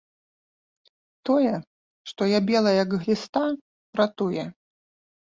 Тое, 1.29 1.51
што 2.11 2.21
я 2.31 2.39
белая, 2.49 2.71
як 2.83 2.95
гліста, 3.03 3.43
ратуе. 4.01 4.47